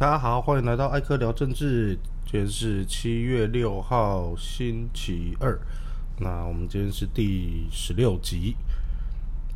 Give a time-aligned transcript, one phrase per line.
[0.00, 1.94] 大家好，欢迎来到艾科聊政治。
[2.24, 5.60] 今天是七月六号，星期二。
[6.18, 8.56] 那我们今天是第十六集。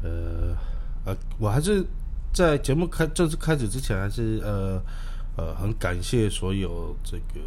[0.03, 0.55] 呃
[1.07, 1.83] 呃，我还是
[2.31, 4.83] 在节目开正式开始之前，还是呃
[5.39, 7.41] 呃很感谢所有这个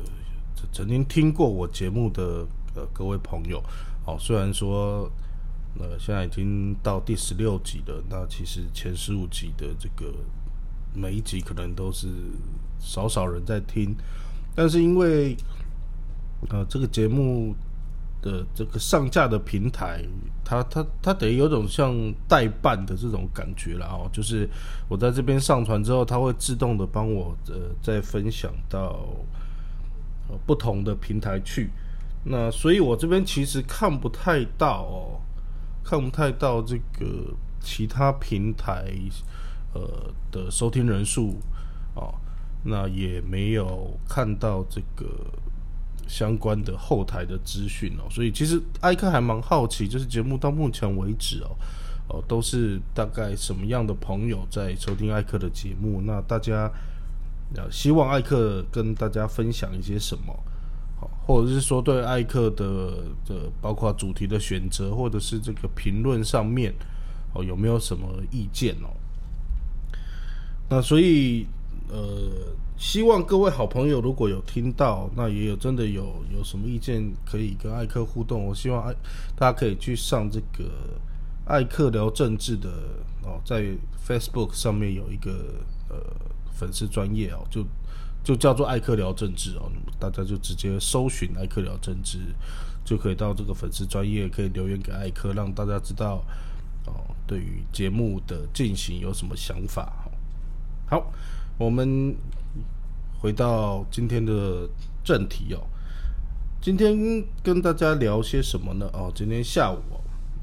[0.74, 3.64] 曾经听过我节目的呃各位朋友。
[4.08, 5.08] 哦，虽然说
[5.78, 10.12] 呃现在已经到第十六集了，那其实前十五集的这个
[10.96, 12.08] 每一集可能都是
[12.80, 13.96] 少少人在听，
[14.56, 15.36] 但是因为
[16.50, 17.56] 呃这个节目
[18.22, 20.04] 的这个上架的平台，
[20.44, 21.94] 它它它等于有种像
[22.28, 24.50] 代办的这种感觉了哦，就是
[24.88, 29.08] 我在这边上传之后，它会自动的帮我呃再分享到
[30.30, 31.70] 呃不同的平台去。
[32.30, 35.22] 那所以，我这边其实看不太到哦，
[35.82, 38.92] 看不太到这个其他平台
[39.74, 41.40] 呃的收听人数
[41.96, 42.14] 哦，
[42.64, 45.06] 那也没有看到这个
[46.08, 48.10] 相关的后台的资讯哦。
[48.10, 51.56] 所以，其实艾克还蛮好奇，就是节目到目前为止哦，
[52.10, 56.02] 哦都是大概什么样的朋友在收听艾克的节目？
[56.02, 56.72] 那大家
[57.56, 60.34] 呃希望艾克跟大家分享一些什么？
[61.28, 66.74] 或者是说对艾克的的包括主题的选择，或者是这个评论上面
[67.34, 68.90] 哦有没有什么意见哦？
[70.70, 71.46] 那所以
[71.90, 72.32] 呃，
[72.78, 78.94] 希望各位好朋友如果有听到，那也有真的有有什么意见可以跟艾克互动，我希望艾
[79.36, 80.70] 大家可以去上这个
[81.46, 82.70] 艾克聊政治的
[83.24, 83.64] 哦，在
[84.08, 85.32] Facebook 上面有一个
[85.90, 85.96] 呃
[86.52, 87.66] 粉丝专业哦，就。
[88.24, 92.20] 就叫做艾克聊政治哦，大家就直接搜寻艾克聊政治，
[92.84, 96.22] 就可以到这个粉丝专业，可以留言给艾克，让大家知道
[96.86, 96.92] 哦，
[97.26, 100.10] 对于节目的进行有什么想法。
[100.90, 101.10] 好，
[101.58, 102.16] 我们
[103.20, 104.68] 回到今天的
[105.04, 105.62] 正题哦，
[106.62, 108.90] 今天跟大家聊些什么呢？
[108.94, 109.80] 哦，今天下午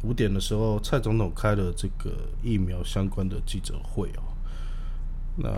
[0.02, 2.10] 五点的时候，蔡总统开了这个
[2.42, 4.22] 疫苗相关的记者会哦，
[5.36, 5.50] 那。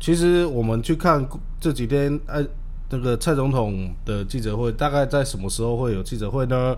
[0.00, 1.26] 其实我们去看
[1.58, 2.44] 这几天，哎，
[2.90, 6.76] 那个蔡总统的记者会，大概在什么时候会有记者会呢？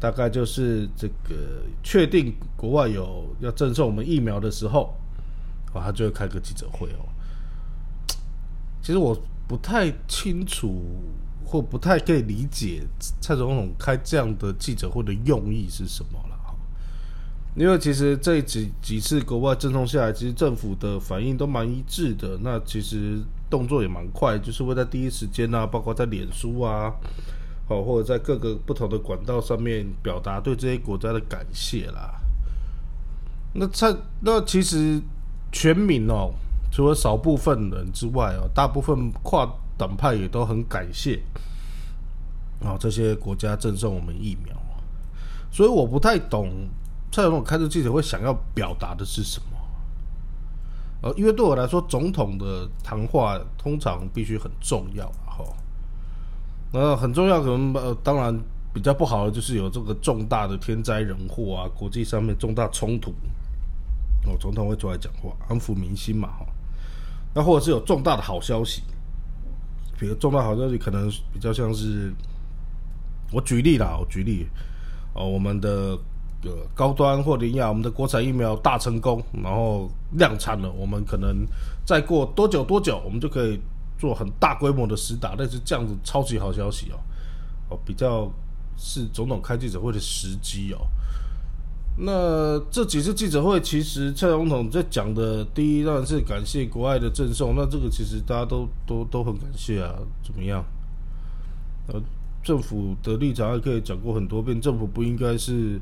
[0.00, 4.96] 大概就是这个确定国外有要赠送我们疫苗的时候，
[5.74, 7.08] 啊，他就会开个记者会哦。
[8.80, 9.14] 其实我
[9.46, 10.82] 不太清楚，
[11.44, 12.82] 或不太可以理解
[13.20, 16.34] 蔡总统开这样的记者会的用意是什么了。
[17.56, 22.36] 因为其实这几几次国外赠送下来，其实政府的反应都蛮一致的。
[22.42, 26.92] 那其实动作也蛮快，就是会在第一时间啊，包括在脸书啊，
[27.68, 32.20] 好或者在各个不同的管道上面表达对这些国家的感谢啦。
[33.52, 35.00] 那蔡那其实
[35.54, 36.34] 全民哦，
[36.72, 39.48] 除了少部分人之外哦，大部分跨
[39.78, 41.22] 党派也都很感谢
[42.60, 44.52] 啊这些国家赠送我们疫苗。
[45.52, 46.50] 所以我不太懂。
[47.12, 49.46] 蔡总统开这记者会想要表达的是什么？
[51.02, 55.44] 呃，因为对我来说，总统的谈话通常必须很重要，哈。
[56.72, 58.36] 那很重要，可能呃，当然
[58.72, 63.14] 比较不好的就是有这个重大的天灾人祸啊，国际上面重大冲突，
[64.26, 66.46] 哦，总统会出来讲话，安抚民心嘛，哈。
[67.34, 68.82] 那或者是有重大的好消息，
[69.98, 72.12] 比如重大好消息可能比较像是，
[73.32, 74.46] 我举例啦，我举例，
[75.14, 75.98] 哦，我们的。
[76.46, 81.46] 呃高端或领养我们的国产疫苗大成功，然后量产了，我们可能
[81.86, 83.58] 再过多久多久，我们就可以
[83.96, 87.00] 做很大规模的实打，那是这样子超级好消息哦，
[87.70, 88.30] 哦，比较
[88.76, 90.86] 是总统开记者会的时机哦。
[91.96, 100.64] 那这几次记者会，其实蔡总统在讲的第一当然是感谢国外的赠送，那这个其实大家都都都很感谢啊，怎么样？
[101.86, 102.00] 呃，
[102.42, 105.80] 政府的立场还可以讲过很多遍，政府不应该是。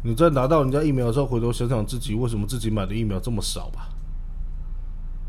[0.00, 3.88] 你在拿到人家疫苗的时候，回头想想自己为什么自己买的疫苗这么少吧？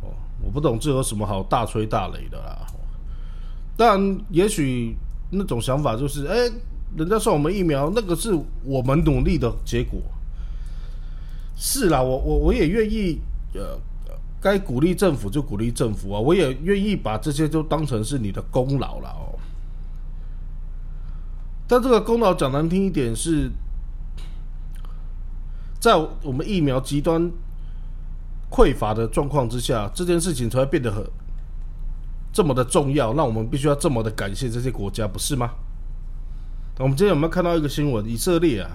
[0.04, 2.68] 哦，我不懂这有什么好大吹大擂的啦。
[3.76, 4.96] 但也许
[5.32, 6.48] 那种想法就是，哎，
[6.98, 10.02] 人家送我们疫苗，那个是我们努力的结果。
[11.56, 13.20] 是啦，我我我也愿意，
[13.54, 13.80] 呃，
[14.42, 19.38] 该鼓励政府就鼓励政府啊，我也愿意把这些都当成是你的功劳了哦。
[21.68, 23.52] 但这个功劳讲难听一点是。
[25.82, 27.32] 在我们疫苗极端
[28.52, 31.02] 匮乏的状况之下，这件事情才会变得很
[32.34, 33.14] 这么的重要。
[33.14, 35.52] 那我们必须要这么的感谢这些国家，不是吗？
[36.80, 38.08] 我们今天有没有看到一个新闻？
[38.08, 38.72] 以色列啊，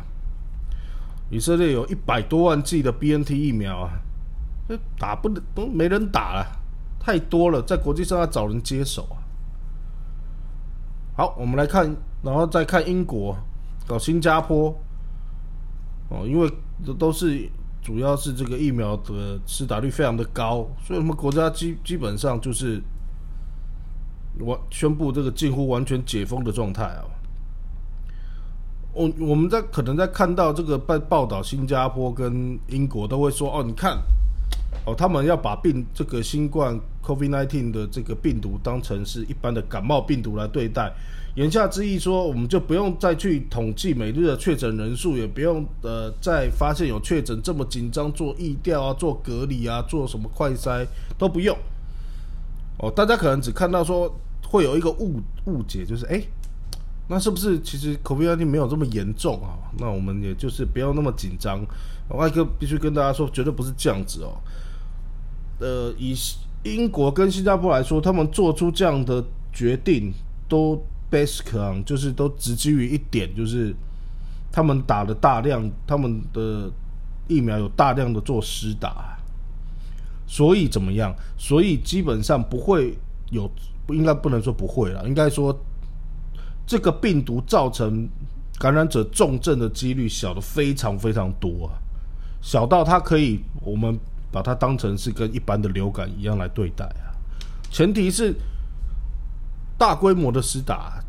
[1.30, 3.90] 以色列有一百多万剂的 BNT 疫苗啊，
[4.98, 6.46] 打不都没人打了，
[7.00, 9.16] 太多了，在国际上要找人接手啊。
[11.16, 13.34] 好，我们来看，然后再看英国，
[13.86, 14.68] 搞新加坡，
[16.10, 16.52] 哦，因为
[16.98, 17.48] 都是
[17.80, 22.82] 主要是这个疫苗的施打率非常的高，所以我们国家基基本上就是
[24.40, 27.04] 完宣布这个近乎完全解封的状态啊。
[28.94, 33.98] 我我们在可能在看到这个报报道，新加坡跟英国都会说，哦，你看，
[34.86, 40.92] 哦，他们要把病这个新冠 COVID-19 的这个病毒当成是一般的感冒病毒来对待。
[41.34, 50.86] 言下之意说，我们就不用再去统计每日的确诊人数，也不用呃再发现有确诊这么紧张做疫调啊、做隔离啊、做什么快筛
[51.18, 51.56] 都不用。
[52.78, 54.08] 哦，大家可能只看到说
[54.48, 56.22] 会有一个误误解，就是哎。
[57.06, 59.52] 那是不是其实 COVID-19 没有这么严重啊？
[59.78, 61.60] 那我们也就是不要那么紧张。
[62.08, 64.40] 外哥必须跟大家说，绝对不是这样子哦。
[65.60, 66.14] 呃，以
[66.62, 69.22] 英国跟新加坡来说，他们做出这样的
[69.52, 70.12] 决定
[70.48, 73.74] 都 basic 啊，就是都只基于一点，就是
[74.50, 76.70] 他们打了大量，他们的
[77.28, 79.18] 疫苗有大量的做施打，
[80.26, 81.14] 所以怎么样？
[81.36, 82.96] 所以基本上不会
[83.30, 83.50] 有，
[83.88, 85.54] 应该不能说不会了，应该说。
[86.66, 88.08] 这个病毒造成
[88.58, 91.76] 感染者重症的几率小的非常非常多啊，
[92.40, 93.98] 小到它可以我们
[94.30, 97.12] 把它当成是跟一般的流感一样来对待啊，
[97.70, 98.34] 前提是
[99.76, 101.02] 大规模的施打，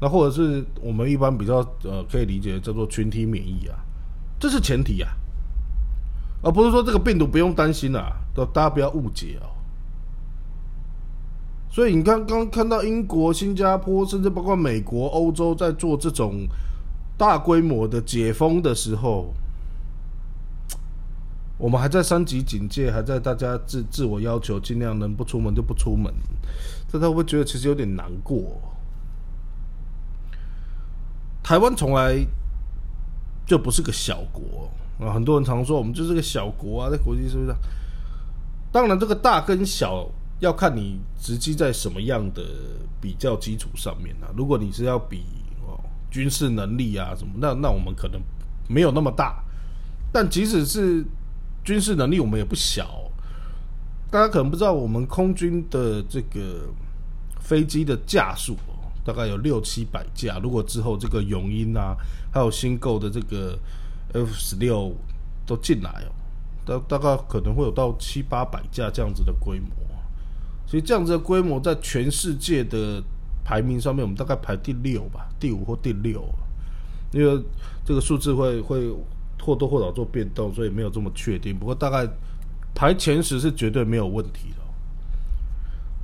[0.00, 3.78] 那或者是我们一般比较呃可以理解叫做群体免疫啊，
[4.38, 5.10] 这是前提啊，
[6.42, 9.53] 而不是说这个病毒不用担心啊，都大家不要误解哦。
[11.74, 16.46] 所以你刚刚看到英国、新加坡，甚至包括美国、欧洲在做这种
[17.18, 19.34] 大规模的解封的时候，
[21.58, 26.14] 我们还在三级警戒，还在大家自自我要求，尽量能不出门就不出门。
[26.88, 28.56] 这他会觉得其实有点难过。
[31.42, 32.24] 台湾从来
[33.48, 34.70] 就不是个小国
[35.04, 37.52] 啊，很多人常说我们就是个小国啊，在国际是不是？
[38.70, 40.08] 当然，这个大跟小。
[40.40, 42.42] 要看你直击在什么样的
[43.00, 44.28] 比较基础上面啊？
[44.36, 45.24] 如果你是要比
[45.66, 45.78] 哦
[46.10, 48.20] 军事能力啊什么，那那我们可能
[48.68, 49.42] 没有那么大。
[50.12, 51.04] 但即使是
[51.64, 53.10] 军事能力，我们也不小。
[54.10, 56.68] 大家可能不知道，我们空军的这个
[57.40, 58.56] 飞机的架数
[59.04, 60.38] 大概有六七百架。
[60.38, 61.96] 如果之后这个永鹰啊，
[62.32, 63.58] 还有新购的这个
[64.12, 64.94] F 十六
[65.44, 66.12] 都进来哦，
[66.64, 69.68] 大大概可能会有到七八百架这样子的规模。
[70.66, 73.02] 所以这样子的规模，在全世界的
[73.44, 76.24] 排名上面，我们大概排第六吧，第五或第六。
[77.12, 77.40] 因为
[77.84, 78.90] 这个数字会会
[79.40, 81.56] 或多或少做变动，所以没有这么确定。
[81.56, 82.08] 不过大概
[82.74, 84.64] 排前十是绝对没有问题的。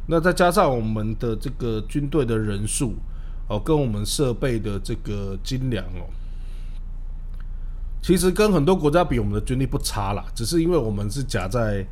[0.07, 2.95] 那再加上我们的这个军队的人数
[3.49, 6.07] 哦，跟我们设备的这个精良哦，
[8.01, 11.85] 其实跟很多国家比，我们的军力不差啦，只是因为我们是夹在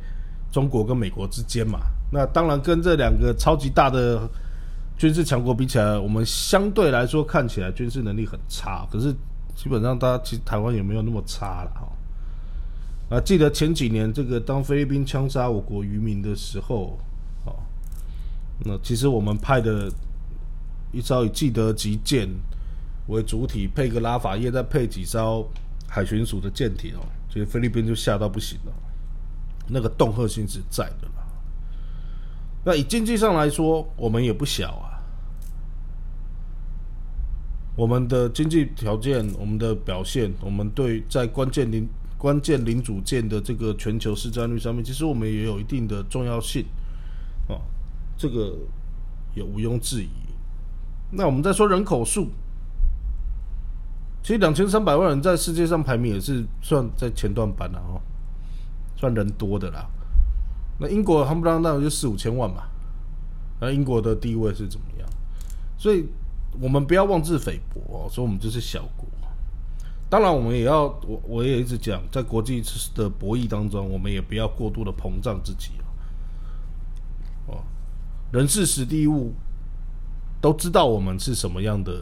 [0.49, 1.79] 中国跟美国之间嘛。
[2.11, 4.27] 那当然，跟这两个超级大的
[4.97, 8.87] 军事强国比起来，我们相对来说看起来军事能力很差。
[8.91, 9.13] 可是
[9.55, 13.15] 基本上，大家其实台湾也没有那么差了哈。
[13.15, 16.97] 啊，记得前几年这个当菲律宾枪杀我国渔民的时候，
[17.45, 17.55] 哦，
[18.65, 19.91] 那其实我们派的
[20.91, 22.27] 一艘以记得级舰
[23.07, 25.47] 为主体，配个拉法叶，再配几艘
[25.87, 28.73] 海巡署的舰艇哦，其实菲律宾就吓到不行了。
[29.67, 31.07] 那个恫吓性是在的。
[32.69, 35.01] 那以经济上来说，我们也不小啊。
[37.75, 46.63] 我们的经济条件、我们的表现、我们对在关键零关键零组件的这个全球市占率上面，其实我们也有一定的重要性
[47.47, 47.57] 啊，
[48.15, 48.55] 这个
[49.33, 50.09] 也毋庸置疑。
[51.09, 52.27] 那我们再说人口数，
[54.21, 57.99] 其实两千三百万人在世界上排名也是算在前段班了哦，
[58.95, 59.89] 算人多的啦。
[60.79, 62.63] 那英国夯不啷当就四五千万嘛，
[63.61, 65.07] 那英国的地位是怎么样？
[65.77, 66.07] 所以
[66.59, 69.07] 我们不要妄自菲薄哦，说我们就是小国。
[70.11, 72.63] 当然，我们也要我我也一直讲，在国际
[72.95, 75.73] 的博弈当中，我们也不要过度的膨胀自己
[77.45, 77.61] 哦。
[78.31, 79.35] 人事实地物
[80.41, 82.01] 都知道我们是什么样的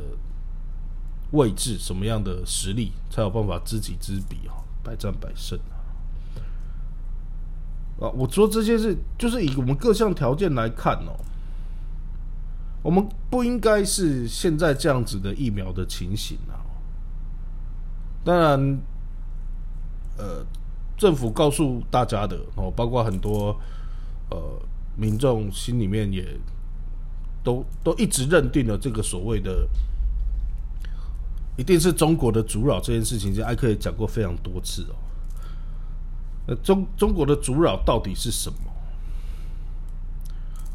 [1.31, 5.60] 位置，什么样的实力，才有办法知己知彼哦，百战百胜。
[5.69, 5.76] 啊，
[7.99, 11.17] 啊我说这些是就是以我们各项条件来看哦，
[12.83, 16.61] 我们不应该是现在这样子的疫苗的情形啊。
[18.23, 18.79] 当然，
[20.17, 20.45] 呃，
[20.97, 23.55] 政府告诉大家的哦，包括很多
[24.29, 24.37] 呃，
[24.95, 26.37] 民众心里面也
[27.43, 29.67] 都都一直认定了这个所谓的
[31.57, 34.95] 一定是中国的阻扰这件事情，就艾克也讲过非常多次哦。
[36.47, 38.57] 呃，中中国的阻扰到底是什么？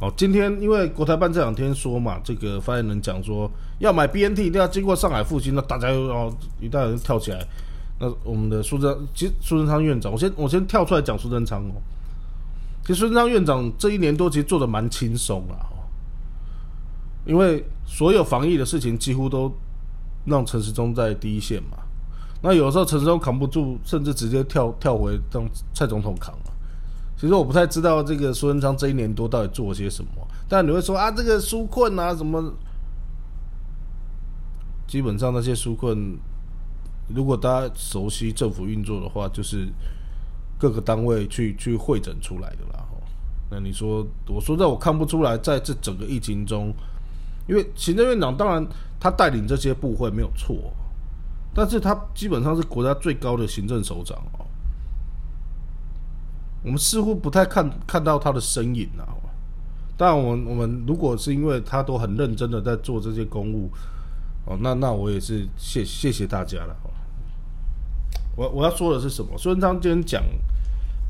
[0.01, 7.47] 哦，今天因为国台办这两天说嘛，这个发言人讲说要买 BNT 一定要经过上海复兴，那大家又要一大人跳起来。
[8.01, 11.81] 那我们的苏贞，其实苏贞昌院长，我先我先跳出来讲苏贞昌哦。
[12.85, 15.71] 其实苏贞昌院长这一年多其实做的蛮轻松啊，
[17.25, 19.55] 因为所有防疫的事情几乎都
[20.25, 21.79] 让陈时中在第一线嘛。
[22.43, 26.53] 那有时候陈松扛不住，甚至直接跳跳回当蔡总统扛了。
[27.17, 30.11] 其实我不太知道这个苏贞昌这一年多到底做了些什么，
[30.49, 32.53] 但你会说啊，这个纾困啊什么，
[34.89, 36.19] 基本上那些纾困，
[37.15, 39.69] 如果大家熟悉政府运作的话，就是
[40.59, 42.85] 各个单位去去会诊出来的啦。
[43.55, 46.75] 那你说，我说在我看不出来，在这整个疫情中，
[47.47, 48.67] 因为行政院长当然
[48.99, 50.57] 他带领这些部会没有错，
[51.55, 54.47] 但是他基本上是国家最高的行政首长哦。
[56.65, 59.03] 我们似乎不太看看到他的身影啊！
[59.97, 63.71] 当然，我们我们如果是因为他都很认真的在做这些公务，
[64.47, 66.77] 哦，那那我也是谢谢谢大家了。
[68.35, 69.37] 我我要说的是什么？
[69.37, 70.23] 孙昌今天讲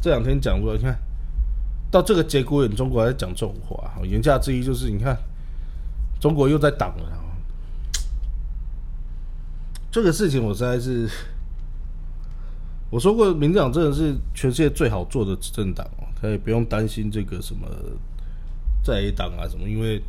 [0.00, 0.98] 这两天讲过，你看
[1.90, 3.92] 到这个节骨眼，中国还在讲这种话。
[4.02, 5.16] 言下之意就是，你看
[6.18, 7.21] 中国又在挡了。
[9.92, 11.08] 这个事情我实在是。
[12.90, 17.66] 我说过，民进党真的是全世界最好做的执政党哦，他也不用担心这个什么
[18.84, 20.02] 在野党啊什么，因为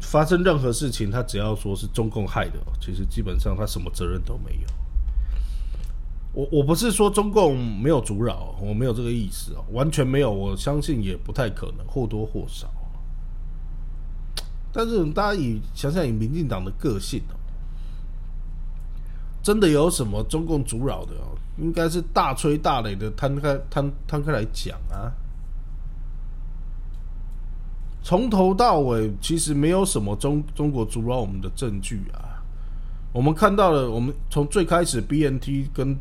[0.00, 4.66] 发生任何事情，他只要说是中共害的，其实基本上他什么责任都没有。
[6.32, 12.72] 我我不是说中共没有阻扰，我没有这个意思哦，完全没有，我相信也不太可能，或多或少。
[14.72, 17.36] 但是大家以想想以民进党的个性哦，
[19.44, 21.36] 真的有什么中共阻扰的哦？
[21.58, 25.12] 应该是大吹大擂的摊开摊摊开来讲啊，
[28.02, 32.42] 从头到尾其实没有什么中中国阻扰我们的证据啊。
[33.12, 35.94] 我们看到了，我们从最开始 BNT 跟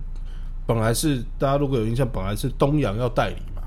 [0.65, 3.61] 本来是大家如果有印象，本来是东阳要代理嘛，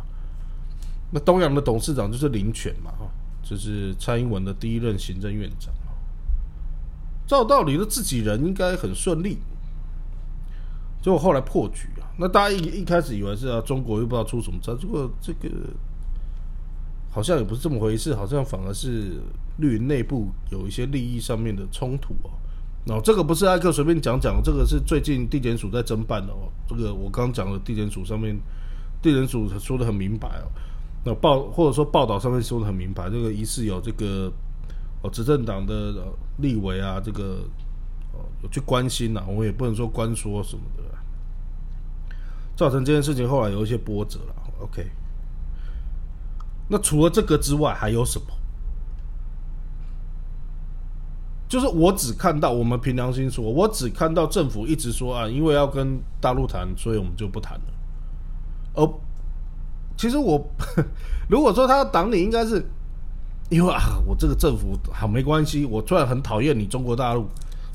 [1.11, 3.06] 那东阳的董事长就是林权嘛，哈，
[3.42, 5.71] 就是蔡英文的第一任行政院长。
[7.26, 9.38] 照道理的自己人应该很顺利。
[11.07, 15.49] 结果后来破局啊，那大家一一开始以为是啊，中国又不知道出什么招，结果这个
[17.09, 19.23] 好像也不是这么回事，好像反而是
[19.59, 22.31] 绿营内部有一些利益上面的冲突哦。
[22.85, 26.51] 那这个不是艾克随便讲讲，这个是最近地检署在侦办的哦。
[26.67, 28.37] 这个我刚讲的地检署上面，
[29.01, 30.51] 地检署说的很明白哦。
[31.05, 34.29] 那报或者说报道上面说的很明白，这个疑似有这个
[35.03, 37.45] 哦执政党的立委啊，这个
[38.13, 40.83] 哦有去关心呐，我们也不能说关说什么的。
[42.57, 44.35] 造成这件事情后来有一些波折了。
[44.61, 44.91] OK，
[46.69, 48.27] 那除了这个之外还有什么？
[51.49, 57.65] 就是我只看到我们凭良心说，我只看到政府一直说啊，因为要跟大陆谈，所以我们就不谈了。
[58.75, 58.85] 而
[59.97, 60.45] 其实我
[61.31, 62.67] 如果说他要挡你，应该是
[63.49, 67.29] 因为啊，我这个政府好没关系，我虽然很讨厌你中国大陆，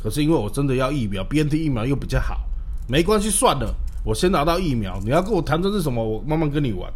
[0.04, 2.42] 可是因为我真的要疫苗，BNT 疫苗又比较好，
[2.90, 3.74] 没关系，算了。
[4.04, 6.04] 我先拿到疫苗，你要跟我谈这是什么？
[6.04, 6.92] 我慢慢跟你玩。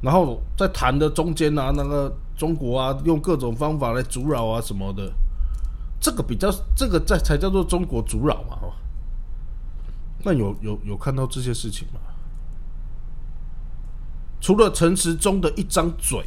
[0.00, 5.12] 然后在谈的中间啊，那个中国啊，用各种方法来阻扰啊什么的，
[6.00, 8.72] 这个比较，这个在才叫做中国阻扰嘛，哦。
[10.24, 12.00] 那有有有看到这些事情吗？
[14.40, 16.24] 除了陈时中的一张嘴，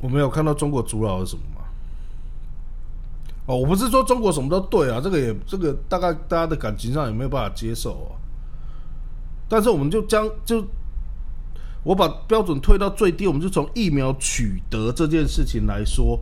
[0.00, 1.42] 我没有看到中国阻扰了什么。
[3.46, 8.18] 哦，我不是说中国什么都对啊，这个也这个大概大家的感情上也没有办法接受啊。
[9.48, 10.66] 但是我们就将就
[11.84, 16.20] 我把标准推到最低，我们就从疫苗取得这件事情来说，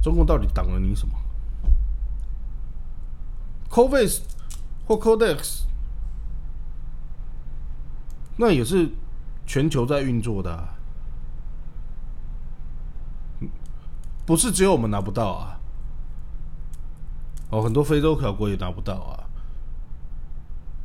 [0.00, 1.12] 中共到底挡了你什么
[3.68, 4.20] ？Covax
[4.86, 5.62] 或 Codex，
[8.36, 8.88] 那也是
[9.44, 10.68] 全球在运作的，
[14.24, 15.58] 不是只有我们拿不到啊。
[17.52, 19.12] 哦，很多非洲小国也拿不到啊。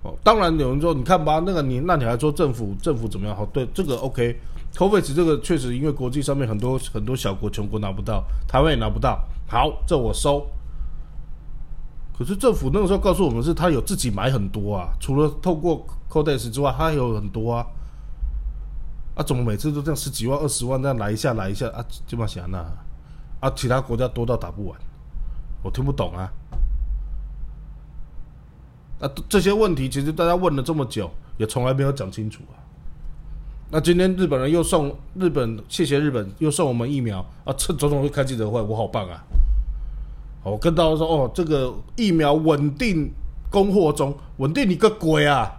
[0.03, 3.35] 哦，当然有人说，你看吧，那个你，那你还说政府政府怎么样？
[3.35, 9.17] 好，对这个 OK，COVAX 这个确实因为国际上面很多很多小国穷国拿不到，台湾也拿不到。
[9.47, 10.45] 好，这我收。
[12.17, 17.65] 可是政府那个时候告诉我们是，他有自己买很多啊，除了透过 COVAX 之外，他有很多啊。
[19.15, 21.83] 啊，怎么每次都这样十几万、二十万这样来一下来一下啊？
[22.05, 22.59] 这么想那
[23.39, 24.79] 啊，其他国家多到打不完，
[25.61, 26.31] 我听不懂啊。
[28.99, 32.57] 啊，这些问题其实大家问了这么久，也从来没有讲清楚啊。
[33.69, 37.53] 那今天日本人又送日本，谢谢日本又送我们疫苗啊！
[37.57, 39.21] 这总统会开记者会，我好棒啊！
[40.43, 43.11] 我跟大家说哦，这个疫苗稳定
[43.51, 45.51] 供货中，稳定你个鬼啊！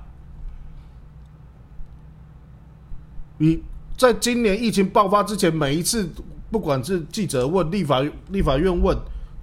[3.36, 3.62] 你
[3.96, 6.08] 在今年疫情爆发之前，每一次
[6.50, 8.96] 不管是记者问、立法立法院问，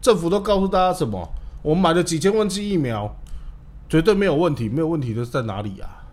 [0.06, 1.28] 政府都告诉大家什么？
[1.64, 3.16] 我们买了几千万剂疫苗，
[3.90, 6.06] 绝对没有问题，没有问题的是在哪里啊？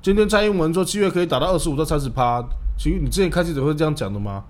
[0.00, 2.42] 今天蔡英文说七月可以打到二十五到三十趴，
[2.78, 4.44] 其实你之前开记者会这样讲的吗？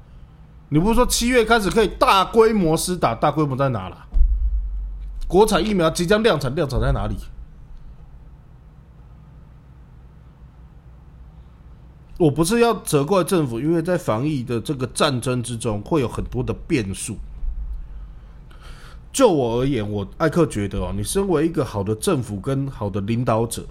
[0.68, 3.12] 你不是说七月开始可以大规模施打？
[3.12, 3.96] 大规模在哪了？
[5.26, 7.16] 国产疫苗即将量产，量产在哪里？
[12.16, 17.16] 我不是要责怪政府，因为在防疫的这个战争之中，会有很多的变数。
[19.12, 23.64] 就我而言，我艾克觉得哦，你身为一个好的政府跟好的领导者，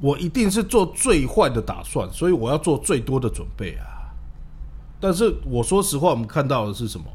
[0.00, 3.84] 我一定是做最坏的打算，所以我要做最多的准备啊。
[5.00, 7.06] 但是我说实话，我们看到的是什么？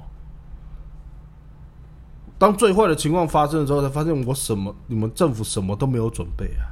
[2.39, 6.70] 当最坏的情况发生的时候，才发现我什么，你们政府什么都没有准备啊。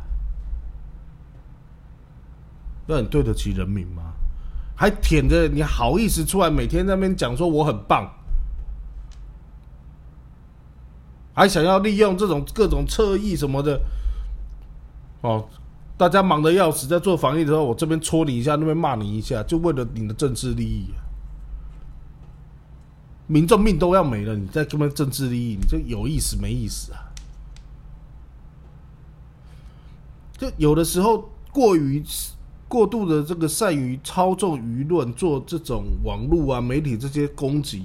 [2.89, 4.01] 那你对得起人民吗？
[4.75, 8.09] 还舔着你好意思出来每天那边讲说我很棒，
[11.35, 13.79] 还想要利用这种各种侧翼什么的，
[15.21, 15.47] 哦，
[15.97, 20.87] 大家忙得要死，在做防疫的时候，我这边戳你一下，那边骂你一下，就为了你的政治利益！
[23.27, 27.05] 民众命都要没了，你在这边政治利益，你这有意思没意思啊？
[30.37, 32.03] 就有的时候过于。
[32.69, 37.83] 过度的这个善于操纵舆论，做这种网络啊媒体这些攻击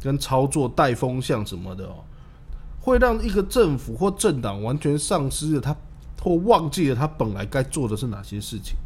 [0.00, 2.04] 跟操作带风向什么的哦，
[2.78, 5.74] 会让一个政府或政党完全丧失了他
[6.20, 8.76] 或忘记了他本来该做的是哪些事情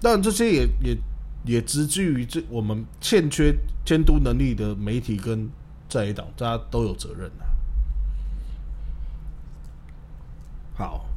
[0.00, 0.96] 当然，这些也也
[1.44, 5.50] 也直至于这我们欠缺监督能力的媒体跟
[5.86, 7.44] 在野党，大家都有责任啊。
[10.74, 11.09] 好。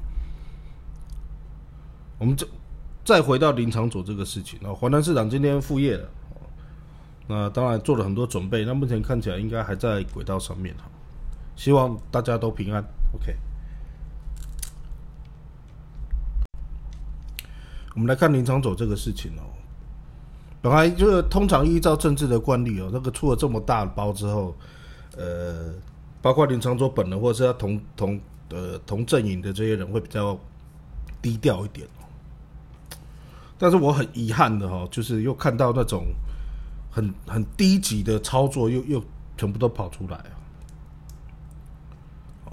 [2.20, 2.48] 我们再
[3.04, 6.10] 再回到林场佐这个事情那华南市长今天复业了，
[7.28, 10.84] 那当然做了很多准备，那目前看起来应该还在轨道上面哈，
[11.56, 12.82] 希望大家都平安。
[13.14, 13.36] OK，
[17.94, 19.44] 我们来看林场佐这个事情哦，
[20.62, 24.56] 本来就是通常依照政治的惯例哦，那个出了这么大的包之后，
[25.18, 25.74] 呃，
[26.22, 30.40] 包括林场佐本人或者是他同同呃同阵营的这些人会比较
[31.24, 31.88] 低调一点。
[33.58, 36.08] 但是我很遗憾的哈，就是又看到那种
[36.92, 39.04] 很很低级的操作，又又
[39.38, 40.18] 全部都跑出来
[42.46, 42.52] 啊！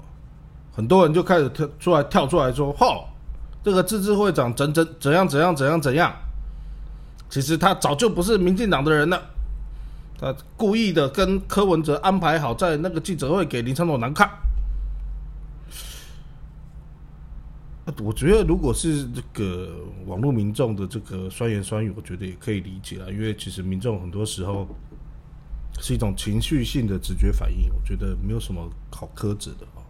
[0.71, 3.09] 很多人就开始跳出来跳出来说：“吼，
[3.61, 6.13] 这个自治会长怎怎怎样怎样怎样怎样？
[7.29, 9.21] 其实他早就不是民进党的人了，
[10.17, 14.29] 他故意的跟柯文哲安排好在那个记者会给林昌总难看。”
[17.99, 19.75] 我觉得，如果是这个
[20.05, 24.67] 网络民众的这个酸言酸语，我觉得也可以理解啊，因为其实民众很多时候
[25.79, 29.81] 是一种情绪性的直觉反应，我觉得没有什么好苛责的哦。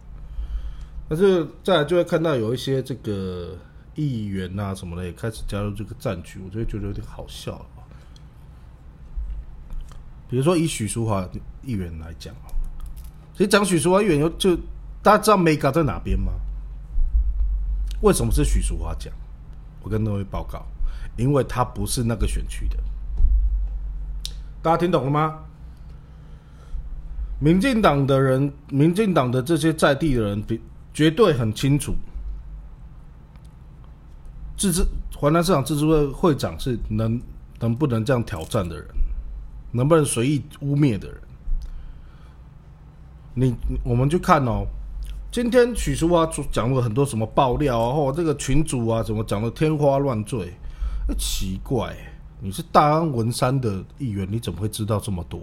[1.10, 3.58] 但是再来就会看到有一些这个
[3.96, 7.66] 议员啊什么的也开始加入这个战局，我就会觉得有点好笑了。
[10.30, 11.28] 比如说以许淑华
[11.62, 12.48] 议员来讲啊，
[13.34, 14.56] 其实讲许淑华议员，就
[15.04, 16.32] 大家知道 mega 在哪边吗？
[18.02, 19.14] 为什么是许淑华讲？
[19.84, 20.64] 我跟各位报告，
[21.18, 22.78] 因为他不是那个选区的。
[24.62, 25.40] 大家听懂了吗？
[27.40, 30.62] 民进党的人，民进党的这些在地的人，比
[30.94, 31.96] 绝对很清楚，
[34.56, 34.86] 自治
[35.16, 37.20] 华南市场自治会会长是能
[37.60, 38.86] 能不能这样挑战的人，
[39.72, 41.18] 能不能随意污蔑的人？
[43.34, 44.68] 你我们去看哦。
[45.32, 50.54] 今天许淑华讲了很多什么爆料啊，或这个群主啊，怎么讲的天花乱坠？
[51.18, 51.96] 奇怪，
[52.42, 55.40] 你是大安文山的议员，你怎么会知道这么多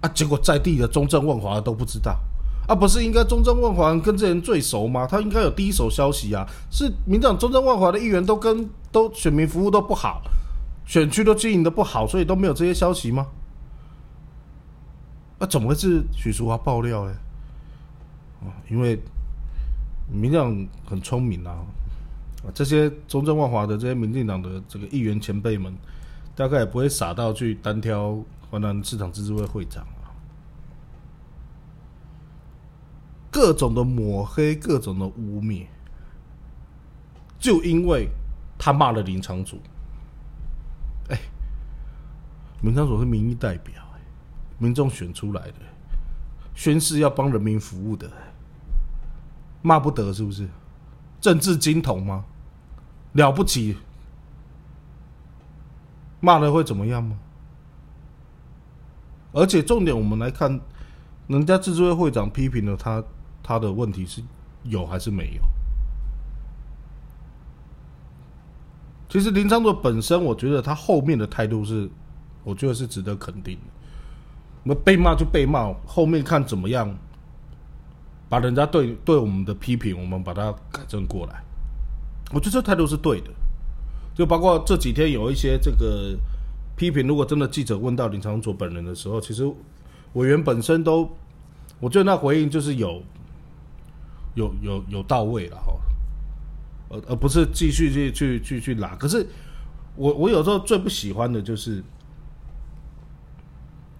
[0.00, 0.08] 啊？
[0.14, 2.18] 结果在地的中正万华都不知道
[2.66, 2.74] 啊？
[2.74, 5.06] 不是应该中正万华跟这人最熟吗？
[5.06, 6.48] 他应该有第一手消息啊？
[6.70, 10.22] 是民党中正万华的议员都跟都选民服务都不好，
[10.86, 13.26] 选区都经营的不好，所以都没有这些消息吗？
[15.38, 17.14] 那怎么会是许淑华爆料呢？
[18.68, 19.00] 因为
[20.10, 21.64] 民进党很聪明啊，
[22.52, 25.74] 这些中正万华的这些民进党的这个议员前辈们，
[26.34, 28.18] 大概也不会傻到去单挑
[28.50, 30.12] 华南市场自治会会长啊。
[33.30, 35.66] 各种的抹黑，各种的污蔑，
[37.38, 38.08] 就因为
[38.58, 39.60] 他骂了林长祖。
[41.08, 41.18] 哎，
[42.62, 43.74] 林长祖是民意代表，
[44.58, 45.56] 民众选出来的，
[46.54, 48.08] 宣誓要帮人民服务的，
[49.66, 50.46] 骂不得是不是？
[51.22, 52.26] 政治金童吗？
[53.12, 53.78] 了不起？
[56.20, 57.16] 骂了会怎么样吗？
[59.32, 60.60] 而且重点，我们来看，
[61.28, 63.02] 人家自治会会长批评了他，
[63.42, 64.22] 他的问题是
[64.64, 65.42] 有还是没有？
[69.08, 71.90] 其实林昌佐本身，我觉得他后面的态度是，
[72.42, 73.62] 我觉得是值得肯定的。
[74.62, 76.94] 那被骂就被骂，后面看怎么样，
[78.28, 81.42] 把人家对对我们的批评，我们把它改正过来。
[82.32, 83.30] 我觉得这态度是对的。
[84.14, 86.16] 就包括这几天有一些这个
[86.76, 89.44] 批评，如果真的记者问到林长佐本人的时候，其实
[90.12, 91.10] 委员本身都，
[91.80, 93.02] 我觉得那回应就是有
[94.34, 95.74] 有有有到位了哈。
[96.90, 99.26] 而而不是继续去去去去拉，可是
[99.96, 101.82] 我我有时候最不喜欢的就是，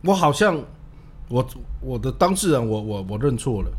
[0.02, 0.62] 我好像
[1.28, 1.44] 我
[1.80, 3.70] 我的当事人我我我认错了，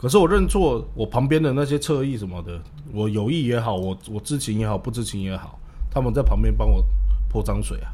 [0.00, 2.58] 可是我认错，我旁边的那些侧翼什么的，
[2.90, 5.60] 我有意也好，我我知情也好，不知情也好，
[5.90, 6.82] 他们在旁边帮我
[7.28, 7.92] 泼脏水啊，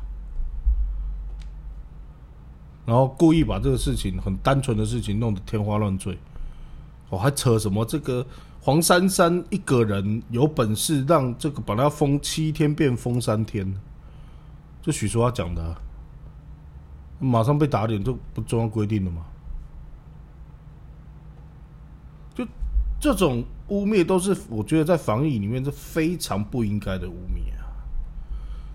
[2.87, 6.17] 然后故意把这个事情很单纯的事情弄得天花乱坠，
[7.11, 8.25] 我还扯什么这个。
[8.61, 13.73] 黄珊珊一个人有本事让这个把他封七天变封三天，
[14.83, 15.77] 就许淑华讲的，
[17.21, 19.25] 马上被打脸，这不中央规定的吗？
[22.37, 22.47] 就
[23.01, 27.67] 这种污蔑都是我觉得在防疫里面是非常不应该的污蔑啊！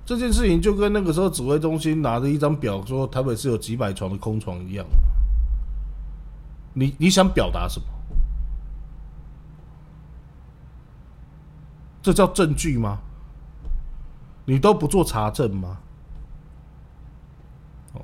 [0.06, 4.86] 这件事情就跟那个时候指挥中心拿着一张表说台北市有几百床的空床一样，
[6.74, 7.86] 你你想表达什么？
[12.02, 13.00] 这叫证据吗？
[14.46, 15.78] 你都不做查证吗？
[17.94, 18.02] 哦，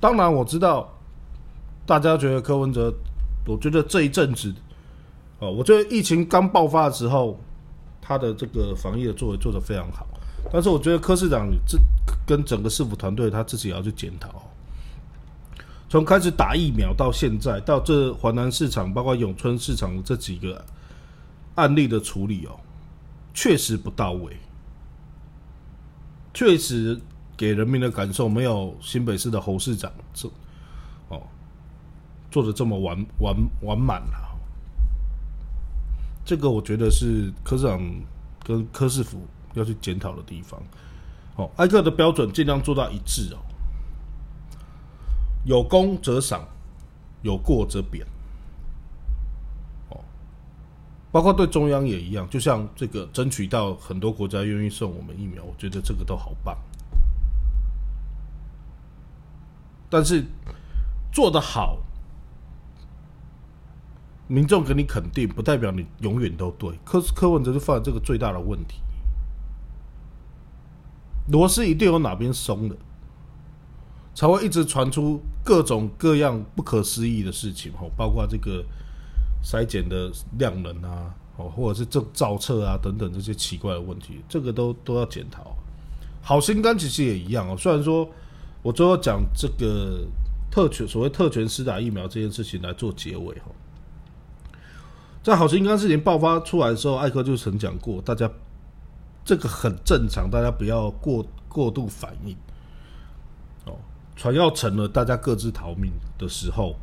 [0.00, 0.92] 当然我知道，
[1.86, 2.92] 大家觉得柯文哲，
[3.46, 4.52] 我觉得这一阵子，
[5.38, 7.40] 哦，我觉得疫情刚爆发的时候，
[8.02, 10.06] 他的这个防疫的作为做得非常好，
[10.52, 11.78] 但是我觉得柯市长这
[12.26, 14.42] 跟整个市府团队他自己也要去检讨，
[15.88, 20.64] 从开始打疫苗到现在，到这华南市场，包括永春市场这几个。
[21.56, 22.52] 案例的处理哦，
[23.32, 24.36] 确实不到位，
[26.34, 27.00] 确实
[27.34, 30.28] 给人民的感受没有新北市的侯市长这
[32.30, 34.38] 做的这么完完完满了。
[36.24, 37.80] 这个我觉得是科长
[38.42, 40.60] 跟科市府要去检讨的地方。
[41.36, 43.38] 哦，艾克的标准尽量做到一致哦，
[45.44, 46.44] 有功则赏，
[47.22, 48.06] 有过则贬。
[49.90, 50.00] 哦
[51.12, 56.58] 包括对中央也一样，就像这个争取到很多国家愿意送我们疫苗，我觉得这个都好棒。
[59.88, 60.22] 但是
[61.12, 61.78] 做得好，
[64.28, 66.70] 民众给你肯定，不代表你永远都对。
[66.84, 68.80] 柯柯文哲就犯了这个最大的问题，
[71.30, 72.76] 螺丝一定有哪边松的，
[74.14, 77.72] 才会一直传出各种各样不可思议的事情。
[77.72, 78.64] 吼，包括这个。
[79.44, 85.54] 筛检的量能啊，哦，或者是这造册啊等等这些奇怪的问题，这个都都要检讨。
[86.20, 88.08] 好心肝其实也一样哦，虽然说
[88.60, 90.04] 我最后讲这个
[90.50, 93.44] 特权所谓特权施打疫苗这件事情来做结尾哈，
[95.26, 98.30] 在好心肝事情爆发出来的时候，艾克就曾讲过，大家
[99.24, 102.32] 这个很正常，大家不要过过度反应。
[103.64, 103.74] 哦，
[104.14, 106.76] 船要沉了，大家各自逃命的时候。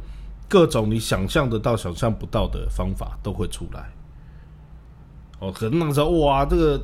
[0.49, 3.89] 各种你想象得到、想象不到的方法都会出来。
[5.39, 6.77] 哦，可能那时候哇，这个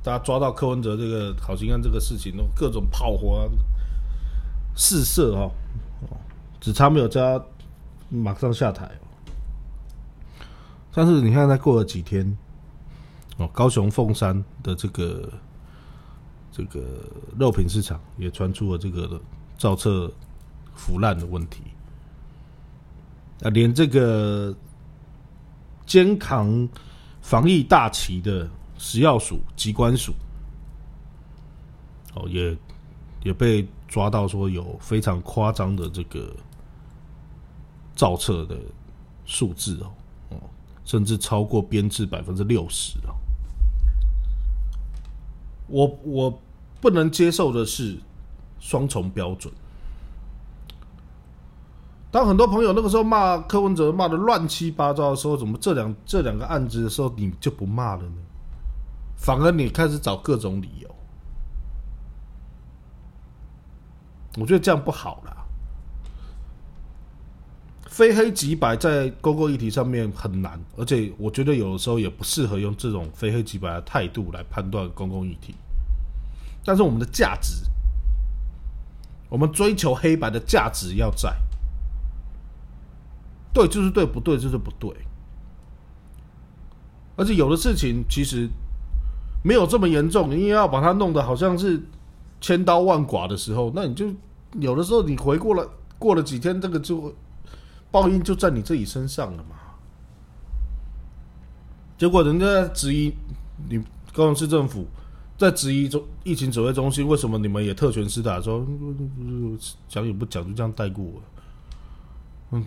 [0.00, 3.50] 大家抓到柯文哲这个好心肝这个事情，都各种炮火啊
[4.76, 5.50] 四射哦，
[6.60, 7.44] 只差没有叫他
[8.10, 8.88] 马上下台。
[10.94, 12.24] 但是你看，再过了几天，
[13.36, 15.28] 哦，高雄凤山的这个
[16.52, 16.80] 这个
[17.36, 19.20] 肉品市场也传出了这个
[19.58, 20.08] 造册
[20.76, 21.62] 腐烂的问题。
[23.42, 24.56] 啊，连这个
[25.84, 26.68] 肩扛
[27.20, 30.14] 防疫大旗的食药署、机关署，
[32.14, 32.56] 哦，也
[33.24, 36.32] 也被抓到说有非常夸张的这个
[37.96, 38.56] 造册的
[39.24, 40.03] 数字哦，哦，
[40.84, 43.14] 甚至超过编制百分之六十啊。
[45.66, 46.40] 我我
[46.80, 47.98] 不能接受的是
[48.60, 49.52] 双重标准。
[52.10, 58.16] 当很多朋友那个时候骂柯文哲骂的乱七八糟的时候，怎么这两这两个案子的时候你就不骂了呢？
[59.16, 60.94] 反而你开始找各种理由，
[64.38, 65.43] 我觉得这样不好啦。
[67.94, 75.54] 非黑即白在公共议题上面很难，而且我觉得有的时候也不适合用这种非黑即白的态度来判断公共议题。
[76.64, 77.52] 但是我们的价值，
[79.28, 81.36] 我们追求黑白的价值要在，
[83.52, 84.90] 对就是对，不对就是不对。
[87.14, 88.50] 而且有的事情其实。
[89.46, 91.78] 没有这么严重，你要把它弄得好像是
[92.40, 94.06] 千刀万剐的时候，那你就
[94.58, 97.14] 有的时候你回过了过了几天，这个就
[97.94, 99.54] 报应就在你自己身上了嘛。
[101.96, 103.14] 结果人家质疑
[103.68, 103.78] 你
[104.12, 104.84] 高雄市政府
[105.38, 108.66] 在质疑中疫情指挥中心为什么你们也特权施打，说
[109.88, 111.06] 讲也不讲就这样带过。
[112.50, 112.64] 嗯，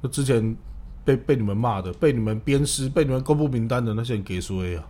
[0.00, 0.56] 那之前
[1.04, 4.80] 被被你们骂的，被你们鞭尸，被你们公布名单的那些人给说呀。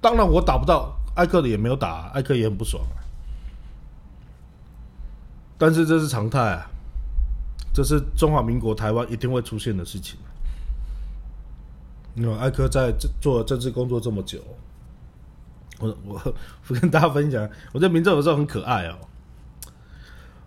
[0.00, 2.80] 当然，我打不到艾克的，也没有打，艾克也很不爽。
[5.58, 6.70] 但是这是常态啊，
[7.72, 10.18] 这是中华民国台湾一定会出现的事情。
[12.14, 14.38] 因为艾克在做政治工作这么久，
[15.78, 16.34] 我我
[16.66, 18.96] 不跟大家分享，我在民众有时候很可爱哦。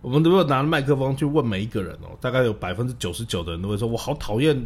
[0.02, 4.60] 我们如果拿麦克风去问每一个人哦，大概有百分之九十九的人都会说：“我好讨厌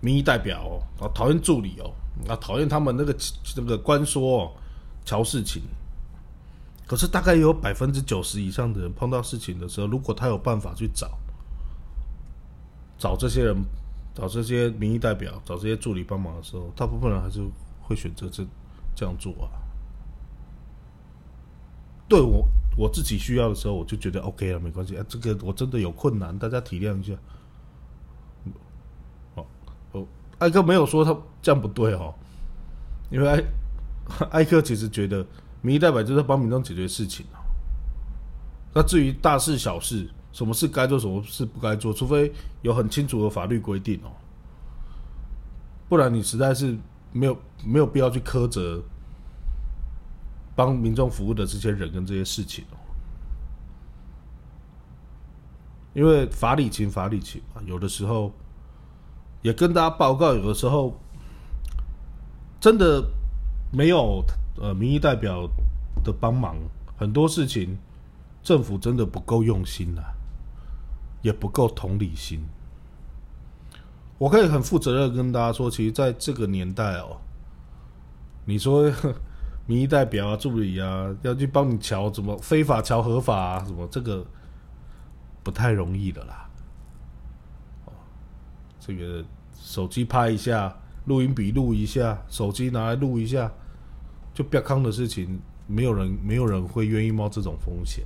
[0.00, 1.90] 民意代表哦，讨厌助理哦。”
[2.28, 3.12] 啊，讨厌他们那个
[3.56, 4.54] 那个官说
[5.04, 5.62] 瞧事情，
[6.86, 11.18] 可是大概有百分之九十以上的人碰到事情的时候，如果他有办法去找
[12.98, 13.56] 找这些人，
[14.14, 17.40] 找这些民意代表，找这些助理帮忙的时候，大部分人还是
[17.80, 18.44] 会选择这
[18.94, 19.48] 这样做啊。
[22.06, 25.04] 对我我自己需要的时候，我就觉得 OK 了，没关系啊。
[25.08, 27.14] 这个我真的有困难，大家体谅一下。
[29.36, 29.46] 哦
[29.92, 30.06] 哦
[30.38, 32.14] 艾克没有说他这样不对哦，
[33.10, 33.42] 因为艾
[34.30, 35.26] 艾克其实觉得
[35.64, 37.24] 民意代表就是帮民众解决事情
[38.74, 44.12] 那至于大事小事，什么事该做，什么事不该做，除非有很清楚的法律规定哦，
[45.88, 46.76] 不然你实在是
[47.10, 48.82] 没有没有必要去苛责
[50.54, 52.76] 帮民众服务的这些人跟这些事情哦。
[55.94, 58.30] 因为法理情法理情，有的时候。
[59.44, 60.98] 也跟大家报告，有的时候
[62.58, 63.04] 真的
[63.70, 64.24] 没有
[64.58, 65.48] 呃民意代表
[66.02, 66.56] 的帮忙，
[66.96, 67.76] 很多事情
[68.42, 70.14] 政府真的不够用心啊，
[71.22, 72.44] 也不够同理心。
[74.18, 77.16] 我可以很负责任跟大家说，其实在这个年代哦，
[78.44, 78.90] 你说
[79.66, 84.24] 民意代表啊、助理啊要去帮你瞧怎么非法瞧合法啊，什么这个
[85.42, 86.48] 不太容易的啦。
[88.78, 89.24] 这个
[89.58, 93.50] 手机拍一下，录音笔录一下，手机拿来录一下，
[94.34, 98.04] 就不要康的事情，没有人没有人会愿意冒这种风险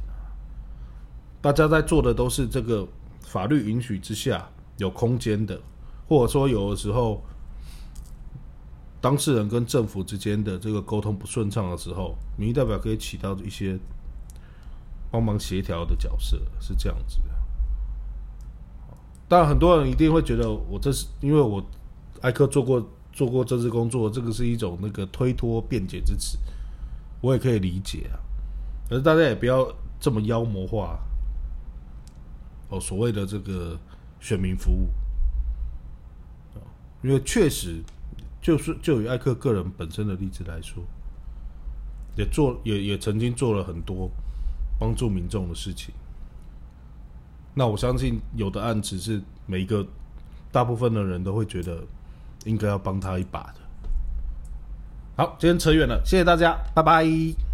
[1.40, 2.86] 大家在做的都是这个
[3.22, 5.60] 法律允许之下有空间的，
[6.06, 7.22] 或者说有的时候
[9.00, 13.78] 当事人跟政府之间的这个沟通不顺畅的时候，民意代表可以起到一些
[15.10, 17.24] 帮忙协调的角色，是这样子的。
[19.28, 21.64] 当然，很多人一定会觉得我这是因为我
[22.20, 22.84] 艾克做过
[23.18, 26.38] 做过政治工作，这个是一种那个推脱辩解之词，
[27.20, 28.14] 我也可以理解啊。
[28.88, 30.96] 可是大家也不要这么妖魔化
[32.68, 33.76] 哦，所谓的这个
[34.20, 34.87] 选民服务
[37.02, 37.83] 因为确实
[38.40, 40.81] 就是就以艾克个人本身的例子来说，
[42.16, 44.09] 也做也也曾经做了很多
[44.78, 45.92] 帮助民众的事情。
[47.52, 49.85] 那我相信有的案子是每一个
[50.52, 51.85] 大部分的人都会觉得
[52.48, 53.61] 应该要帮他一把的。
[55.16, 57.47] 好，今天扯远了，谢谢大家，拜拜。